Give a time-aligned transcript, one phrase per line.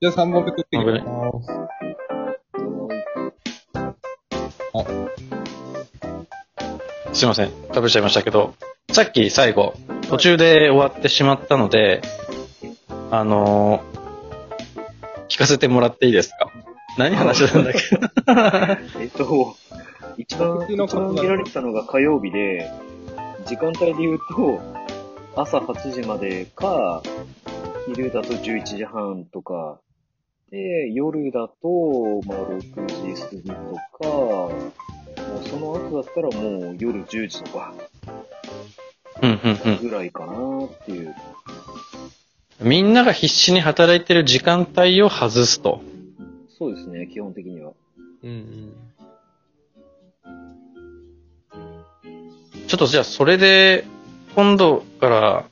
[0.00, 0.98] じゃあ3本目食ってきま
[1.42, 1.60] す。
[7.12, 7.50] すいません。
[7.50, 8.54] 食べちゃいましたけど、
[8.92, 9.74] さっき最後、
[10.08, 12.02] 途中で終わってしまったので、
[13.10, 14.00] あのー
[15.28, 16.50] 聞かせてもらっていいですか？
[16.98, 18.98] 何話してたんだっけ？
[19.00, 19.54] えっと、
[20.18, 22.68] 一番、一番見られてたのが火曜日で、
[23.46, 24.60] 時間帯で言うと、
[25.36, 27.02] 朝8時までか、
[27.86, 29.78] 昼だと11時半とか、
[30.50, 33.54] で、夜だと、まあ、6時過ぎと
[33.98, 34.48] か、も
[35.40, 37.72] うその後だったらもう夜10時とか
[39.22, 39.78] うんうんうん。
[39.80, 41.14] ぐらいかなっていう。
[42.60, 45.82] みんなが必死に働いてる時間帯を外すと。
[46.58, 47.72] そうですね、基本的には。
[48.24, 48.72] うんうん。
[52.66, 53.84] ちょっとじゃあそれで、
[54.34, 55.44] 今度から、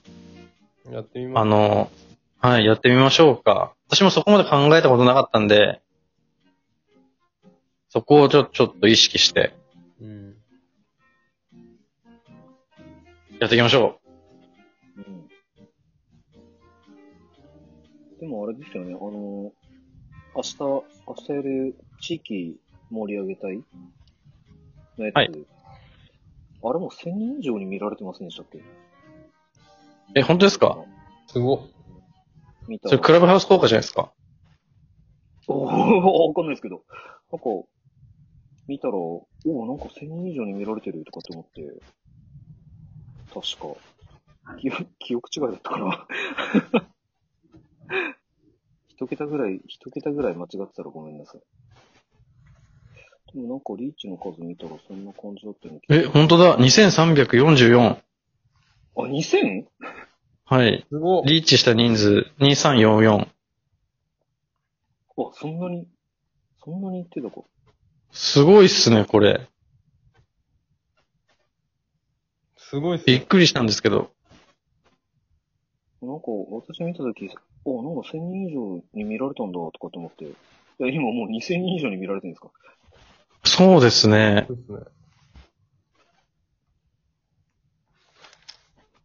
[0.93, 1.43] やってみます。
[1.43, 1.91] あの、
[2.41, 3.75] はい、やってみましょうか。
[3.89, 5.81] 私もそこまで考えたことなかったんで、
[7.89, 9.55] そこをちょ、ちょっと意識して
[10.01, 10.37] うん。
[13.41, 13.99] やっていきましょ
[14.97, 15.29] うん。
[18.21, 19.53] でもあれですよね、あの、
[20.35, 22.57] 明日、明日やる地域
[22.91, 23.65] 盛り上げ隊
[24.99, 25.31] のやつ、はい
[26.61, 28.59] あれも1000人以上に見られてませんでしたっけ？
[28.59, 28.63] う。
[30.17, 30.77] え、本当ですか？
[31.29, 31.61] すごっ。
[32.69, 34.13] 見たそれクラブハウス効果じゃないですか？
[35.49, 36.85] おーわかんないですけど。
[37.33, 37.45] なんか、
[38.67, 41.63] 見たら、おおなんか1000人以上に見られてるとかって思って、
[43.33, 46.07] 確か、記憶記憶違いだったかな。
[48.89, 51.41] 一桁ぐらい、一桁ぐらい間違ってたらごめんなさい。
[53.35, 55.81] でもなんかリーチの数見たらそんな感じだったよね。
[55.91, 57.81] え、本当だ !2344。
[57.91, 58.03] あ、
[58.97, 59.67] 2000?
[60.51, 60.87] はい。
[60.89, 61.23] すごっ。
[61.27, 63.21] リーチした人数、2344。
[63.21, 63.29] あ、
[65.35, 65.87] そんなに、
[66.65, 67.47] そんなに言ってたか。
[68.13, 69.47] すごいっすね、これ。
[72.57, 73.19] すごいっすね。
[73.19, 74.11] びっくりしたんですけど。
[76.01, 80.29] なんか、私見たとき、あ、なんか1000人以上に見られたんだとかと思って、い
[80.79, 82.51] や、今もう2000人以上に見られてるんですか
[83.45, 84.47] そうですね。
[84.49, 84.79] そうですね。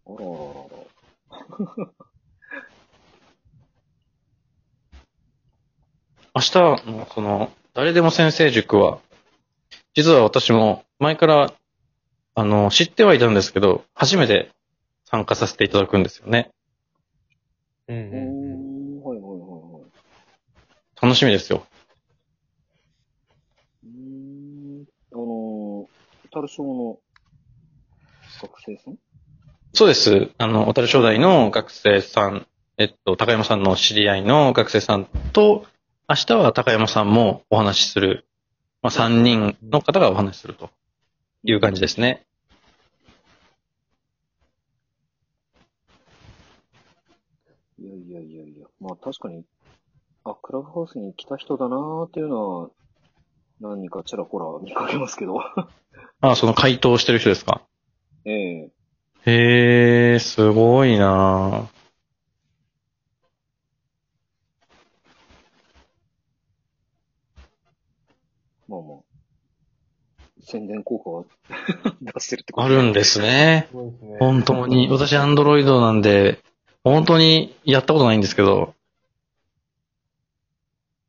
[0.06, 0.83] あらあらあらあら。
[6.36, 6.54] 明日
[6.88, 9.00] の、その、誰でも先生塾は、
[9.96, 11.54] 実は私も前から、
[12.36, 14.50] あの、知ってはいたんですけど、初めて
[15.06, 16.52] 参加させていただくんですよね。
[17.88, 19.00] うんうーうん。
[19.00, 19.92] ん、はいはいはいはい。
[21.02, 21.66] 楽しみですよ。
[23.84, 27.00] うーん、あのー、タルショーの
[28.40, 28.98] 学生さん？
[29.74, 30.30] そうです。
[30.38, 32.46] あの、小樽商大の学生さん、
[32.78, 35.66] えっと、高山さんの知り合いの学生さんと、
[36.08, 38.26] 明日は高山さんもお話しする、
[38.84, 40.70] まあ、3人の方がお話しすると
[41.44, 42.24] いう感じですね。
[47.80, 49.44] いやいやいやいや、まあ確かに、
[50.24, 52.70] あ、クラブハウスに来た人だなーっていうのは、
[53.60, 55.40] 何人かちらほら見かけますけど。
[56.22, 57.62] あ、その回答してる人ですか？
[58.26, 58.72] ええ
[59.26, 61.74] へえ、すごいなぁ
[68.68, 68.98] まあまあ、
[70.42, 71.26] 宣伝効果は
[72.02, 73.68] 出してるってことあるんですね。
[73.70, 74.18] すごいですね。
[74.20, 74.90] 本当に。
[74.90, 76.40] 私、アンドロイドなんで、
[76.84, 78.74] 本当にやったことないんですけど、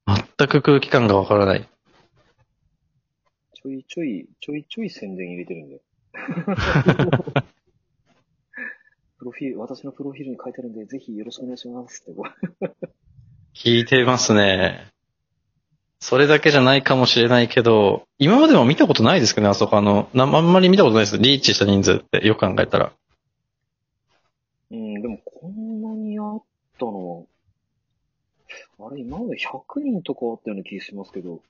[0.06, 1.68] 全く空気感がわからない。
[3.54, 5.80] ちょいちょい、ちょいちょい宣伝入れてるんで。
[9.24, 12.20] プロフィール、私のプロフィールに書いてあるんで、ぜひよろしくお願いしますって。
[13.56, 14.88] 聞いてますね。
[15.98, 21.16] それだけじゃないかもしれないけど、今までも見たことないですけどね、あそこあの、なあんまり見たことないです。
[21.16, 22.92] リーチした人数ってよく考えたら。
[24.70, 26.42] うん、でもこんなにあっ
[26.78, 27.26] たの
[28.78, 31.40] は、あれ、今まで100人とかあったような気がしますけど、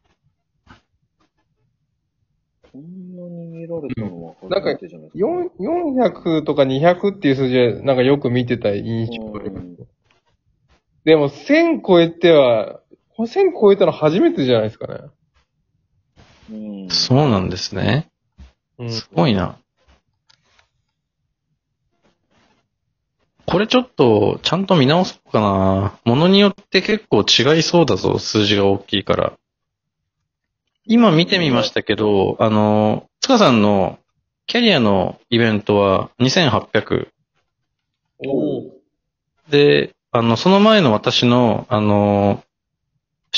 [2.75, 5.25] こんなに見られたのは初めてじゃないですか。
[5.25, 9.76] 4 400とか200っていう数字はなんかよく見てた印象がありますうん。
[11.05, 12.81] でも1000超えては、
[13.17, 15.00] この1000超えたの初めてじゃないですかね。
[16.50, 16.88] うん。
[16.91, 18.09] そうなんですね。
[18.81, 19.56] うんすごいな。
[23.47, 26.00] これちょっと、ちゃんと見直そうかな。
[26.05, 29.35] ものによって結構違いそうだぞ、数字が大きいから。
[30.86, 33.98] 今見てみましたけど、あの、塚さんの
[34.46, 37.08] キャリアのイベントは2800。
[38.19, 38.70] おー
[39.50, 42.42] で、あの、その前の私の、あの、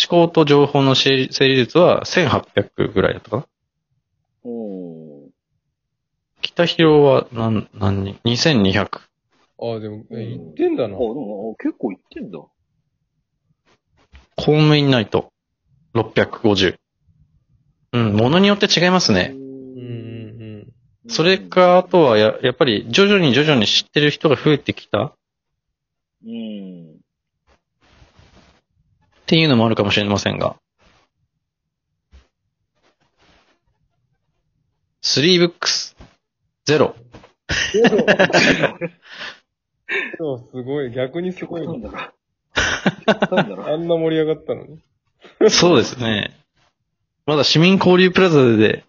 [0.09, 3.47] 考と情報の整理率は1800ぐらいだったかな。
[4.45, 5.31] うん。
[6.43, 9.01] 北広は何、何人 ?2200。
[9.59, 10.99] ああ、でも、え言ってんだあ、なで。
[10.99, 12.39] も、あ結構いってんだ。
[12.39, 12.53] 公
[14.37, 15.33] 務員ナイト、
[15.95, 16.77] 650。
[17.93, 19.33] うん、ものによって違いますね。
[19.35, 19.47] うんうん
[21.09, 25.15] それか、あとはや、やっぱり徐々に徐々に知ってる人が増えてきたっ
[26.25, 27.01] うん。
[29.27, 30.57] ていうのもあるかもしれませんが。
[35.03, 35.97] 3ブックス、
[36.65, 36.97] ゼロ。
[40.19, 40.91] そう、 すごい。
[40.91, 41.73] 逆にすごいな。
[41.73, 42.13] なんだ。
[43.73, 44.81] あんな盛り上がったのに。
[45.49, 46.35] そうですね。
[47.27, 48.85] まだ市民交流プラザで、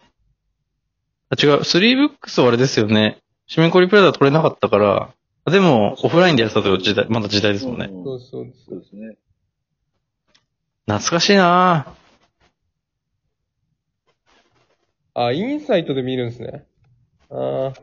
[1.30, 3.18] あ、違う、3ブックスはあれですよね。
[3.48, 5.10] 市民交流プラザ取れなかったから、
[5.52, 7.86] でも、オフラインでやってた時代、まだ時代ですもんね。
[7.92, 8.66] うんそうそうです。
[8.66, 9.18] そうですね。
[10.86, 15.20] 懐かしいなぁ。
[15.26, 16.66] あ、インサイトで見るんですね。
[17.32, 17.74] ああ、ああ、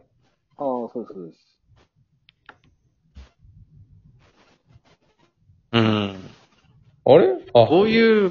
[0.56, 1.38] そうです、そうです。
[5.72, 6.30] うん。
[7.06, 7.26] あれ？
[7.54, 8.30] あ、こういう、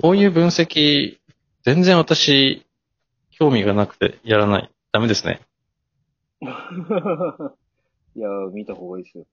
[0.00, 1.18] こういう分析、
[1.68, 2.64] 全然私、
[3.28, 4.70] 興味がなくてやらない。
[4.90, 5.42] ダメですね。
[6.40, 6.46] い
[8.20, 9.26] やー、見た方がいいですよ。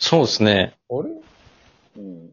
[0.00, 0.76] そうですね。
[0.90, 1.10] あれ？
[1.98, 2.30] うん。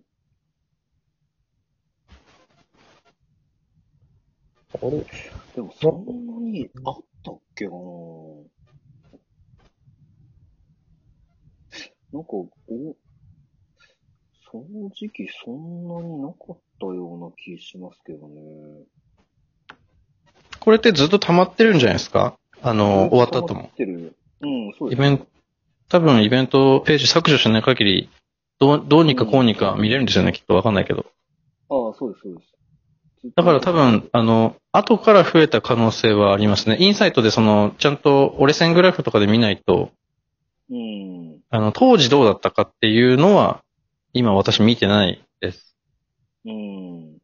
[4.73, 5.06] あれ？
[5.53, 7.77] でも、そんなにあったっけかな
[12.13, 12.50] なんか、お、
[14.63, 18.33] 正直そんなになかったような気しますけどね。
[20.59, 22.37] これってずっと溜まってるんじゃないですか？
[22.61, 23.71] あの、終わった後も溜まっ。
[23.71, 24.15] てる。
[24.41, 24.99] うん、そうです。
[24.99, 25.27] イベント、
[25.89, 28.09] 多分イベントページ削除しない限り、
[28.59, 31.05] どう、どうにかこうにか見れるんですよね、きっとわかんないけど。
[31.69, 32.55] ああ、そうです、そうです。
[33.35, 36.77] だから多分、あの、後から増えた可能性はありますね。
[36.79, 39.91] インサイトでその、ちゃんと折れ線グラフとかで見ないと、
[40.69, 41.39] うん。
[41.49, 43.63] あの、当時どうだったかっていうのは、
[44.17, 45.75] 今私見てないです。
[46.45, 47.17] うん。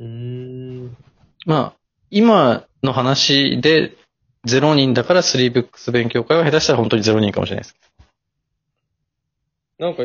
[0.00, 0.04] うー
[0.88, 0.96] ん。
[1.46, 1.74] まあ、
[2.10, 3.96] 今の話で
[4.44, 7.76] 0人だから3ブックス勉強会は下手したら本当に0人かもしれないです。
[9.78, 10.02] なんか、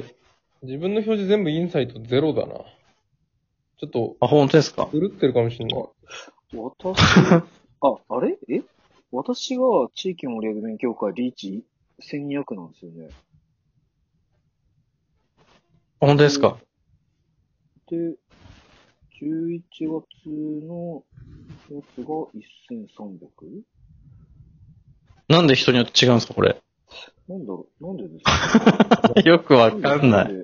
[0.62, 2.54] 自分の表示全部インサイトゼロだな。
[2.54, 4.88] ちょっと、あ、本当ですか？
[4.92, 5.84] 狂ってるかもしれない。
[6.54, 7.00] 私、
[7.82, 8.38] あ、あれ？
[8.48, 8.62] え？
[9.12, 9.64] 私が
[9.96, 11.64] 地域盛り上げ勉強会リーチ
[12.02, 13.10] ？1200なんですよね。
[16.02, 16.58] あ本当ですか？
[17.90, 17.98] で、
[19.22, 21.04] 11月の
[21.72, 22.06] やつが
[22.70, 23.64] 1300?
[25.28, 26.62] なんで人によって違うんですか、これ？
[27.28, 27.86] なんだろう？
[27.88, 29.14] なんでですか？
[29.26, 30.34] よくわかんない。
[30.34, 30.38] い。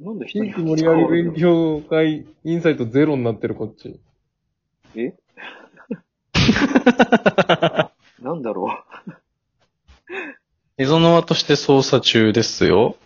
[0.00, 4.00] なんで地人に域盛り上げ勉強会、インサイトゼロになってるこっち。
[4.96, 5.14] え？
[8.22, 8.68] なんだろ
[10.76, 12.96] 溝の輪として操作中ですよ。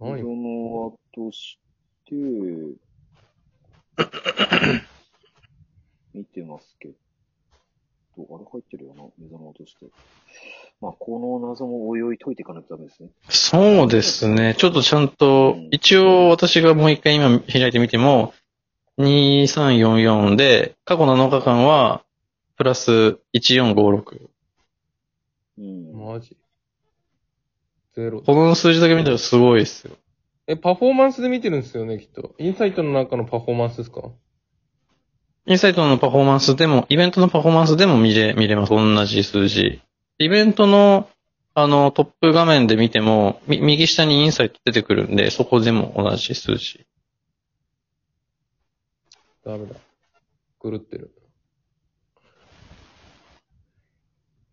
[0.00, 0.22] う何？
[1.18, 1.58] とし
[2.06, 2.14] て、
[6.14, 6.94] 見てますけど、
[8.18, 9.86] あれ入ってるよな、目玉として。
[10.80, 13.10] まあ、この謎もおいおい解いていかないとダメですね。
[13.28, 14.54] そうですね。
[14.56, 18.32] ちょっとちゃんと、一応私がもう一回今開いてみても、
[18.98, 22.04] 2344で、過去7日間は、
[22.56, 24.28] プラス1456。
[25.58, 25.92] うん。
[25.94, 26.36] マジ？
[27.94, 28.22] ゼロ。
[28.22, 29.96] この数字だけ見たらすごいですよ。
[30.50, 32.34] え、パフォーマンスで見てるんですよね、きっと。
[32.38, 34.00] インサイトの中のパフォーマンスですか？
[35.44, 38.70] インサイトのパフォーマンスでも、イベントのパフォーマンスでも見れ、見れます。
[38.70, 39.82] 同じ数字。
[40.18, 41.10] イベントの、
[41.52, 46.86] あの、トップ画面で見ても、み右下にインサイト出てくるんで、そこでも同じ数字。
[49.44, 49.74] ダメだ。
[50.62, 51.12] 狂ってる。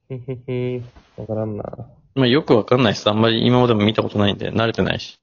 [0.09, 1.63] ふふふわからんな。
[2.15, 3.09] まあ、よくわかんないです。
[3.09, 5.19] あんまり今までも見たことないんで、慣れてないし。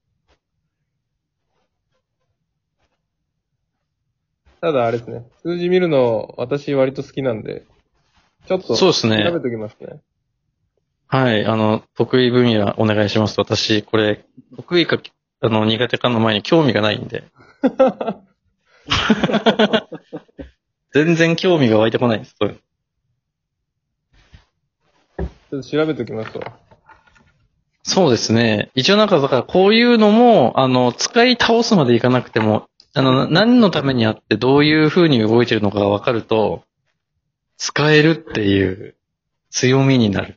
[4.63, 5.25] ただあれですね。
[5.43, 7.65] 数字見るの、私割と好きなんで、
[8.47, 10.01] ちょっと、そうですね調べときますね。
[11.09, 13.41] はい、あの、得意分野お願いします。
[13.41, 15.01] 私、これ、得意か、
[15.41, 17.25] あの、苦手かの前に興味がないんで。
[20.95, 22.37] 全然興味が湧いてこないです。
[22.39, 22.61] そういう
[25.19, 26.57] のちょっと調べときますわ。
[27.83, 28.71] そうですね。
[28.77, 36.63] 一応なんか、だからこういうのも、あの、使い倒すまでいかなくても、あの、何のためにあってどういう風に動いてるのかがわかると、
[37.57, 38.97] 使えるっていう
[39.51, 40.37] 強みになる。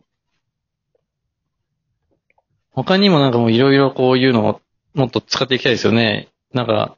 [2.71, 4.62] 他にもなんかもういろいろこういうのを
[4.93, 6.29] もっと使っていきたいですよね。
[6.53, 6.97] なんか、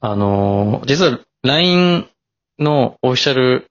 [0.00, 2.08] あのー実は LINE
[2.58, 3.66] のオフィシャル、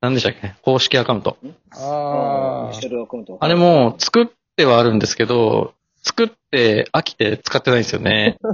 [0.00, 0.54] なんでしたっけ？
[0.62, 1.36] 公式アカウント。
[1.72, 3.36] ああオあフィシャルアカウント。
[3.40, 4.26] あれも作っ
[4.56, 8.38] てはあるんですけど、作って飽きて使ってないんですよね。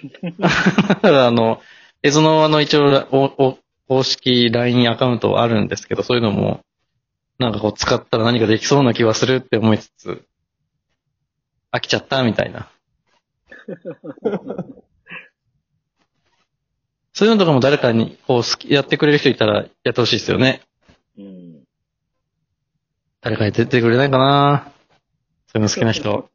[0.38, 1.60] だからあの、
[2.02, 6.60] エゾノワの一応おお公式 LINE アカウントはあるんですけど、そういうのも、
[7.38, 10.24] なんかこう使ったら何かできそうな気はするって思いつつ、
[11.72, 12.70] 飽きちゃったみたいな。
[17.12, 20.62] そういうのとかも誰かにこう好き、やってくれる人いたらやってほしいですよね。
[21.18, 21.64] うん。
[23.20, 24.72] 誰かに出てくれないかな
[25.48, 26.30] そういうの好きな人。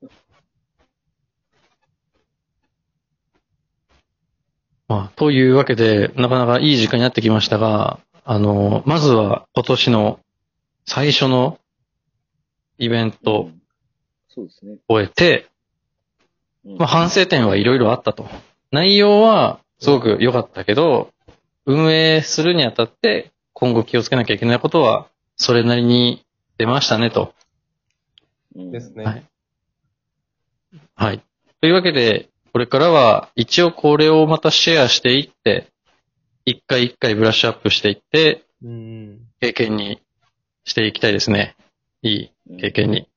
[4.88, 10.20] まあ、というわけで、なかなかいい時間になってきましたが、あの、まずは今年の
[10.86, 11.60] 最初の
[12.78, 13.62] イベントうん
[14.28, 14.74] そうですね。
[14.88, 15.48] を終えて、
[16.66, 18.28] うんまあ、反省点はいろいろあったと。
[18.72, 21.10] 内容はすごく良かったけど、
[21.66, 26.24] 運営するにあたって今後気をつけなきゃいけないことはそれなりに
[26.58, 27.34] 出ましたねと。
[28.56, 29.04] うんですね。
[29.04, 29.24] はい
[30.96, 31.22] はい。
[31.62, 35.68] というわけで、これからは一応これをまたシェアしていって、
[36.46, 39.20] 一回一回ブラッシュアップしていって、うん。
[39.42, 40.02] 経験に
[40.64, 41.58] していきたいですね。
[42.02, 42.32] いい
[42.62, 43.10] 経験に。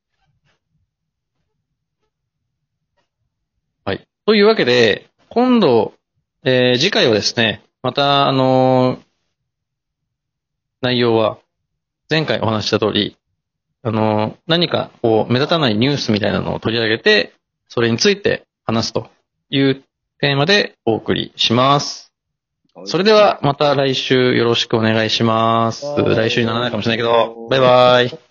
[3.84, 4.08] はい。
[4.26, 5.94] というわけで、今度、
[6.42, 9.00] えー次回はですね、また、あのー
[10.80, 11.38] 内容は、
[12.10, 13.16] 前回お話しした通り、
[13.84, 17.34] あのー何か、こう、目立たないニュースみたいなのを取り上げて、
[17.68, 19.08] それについて話すと
[19.50, 19.82] いう
[20.20, 22.12] テーマでお送りします。
[22.74, 25.84] はいそれでは、また来週よろしくお願いします。
[25.84, 28.27] はい来週にならないかもしれないけど、バイバイ。